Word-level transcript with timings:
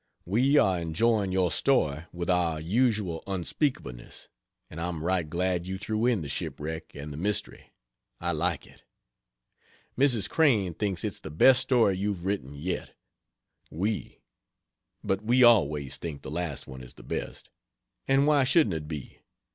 We 0.25 0.57
are 0.57 0.79
enjoying 0.81 1.31
your 1.31 1.51
story 1.51 2.05
with 2.11 2.27
our 2.27 2.59
usual 2.59 3.23
unspeakableness; 3.27 4.29
and 4.67 4.81
I'm 4.81 5.03
right 5.03 5.29
glad 5.29 5.67
you 5.67 5.77
threw 5.77 6.07
in 6.07 6.23
the 6.23 6.27
shipwreck 6.27 6.95
and 6.95 7.13
the 7.13 7.17
mystery 7.17 7.71
I 8.19 8.31
like 8.31 8.65
it. 8.65 8.81
Mrs. 9.95 10.27
Crane 10.27 10.73
thinks 10.73 11.03
it's 11.03 11.19
the 11.19 11.29
best 11.29 11.61
story 11.61 11.97
you've 11.99 12.25
written 12.25 12.55
yet. 12.55 12.95
We 13.69 14.21
but 15.03 15.21
we 15.23 15.43
always 15.43 15.97
think 15.97 16.23
the 16.23 16.31
last 16.31 16.65
one 16.65 16.81
is 16.81 16.95
the 16.95 17.03
best. 17.03 17.51
And 18.07 18.25
why 18.25 18.43
shouldn't 18.43 18.73
it 18.73 18.87
be? 18.87 19.19